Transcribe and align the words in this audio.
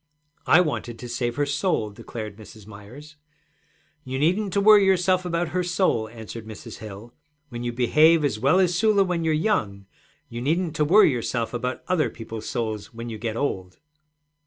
'I 0.47 0.61
wanted 0.61 0.97
to 0.97 1.07
save 1.07 1.35
her 1.35 1.45
soul,' 1.45 1.91
declared 1.91 2.35
Mrs. 2.35 2.65
Myers. 2.65 3.17
'You 4.03 4.17
needn't 4.17 4.51
to 4.53 4.59
worry 4.59 4.83
yourself 4.83 5.25
about 5.25 5.49
her 5.49 5.61
soul,' 5.61 6.09
answered 6.09 6.47
Mrs. 6.47 6.79
Hill. 6.79 7.13
'When 7.49 7.63
you 7.63 7.71
behave 7.71 8.25
as 8.25 8.39
well 8.39 8.59
as 8.59 8.73
Sula 8.73 9.03
when 9.03 9.23
you're 9.23 9.35
young, 9.35 9.85
you 10.27 10.41
needn't 10.41 10.75
to 10.77 10.85
worry 10.85 11.11
yourself 11.11 11.53
about 11.53 11.83
other 11.87 12.09
people's 12.09 12.49
souls 12.49 12.91
when 12.91 13.09
you 13.09 13.19
get 13.19 13.35
old.' 13.37 13.77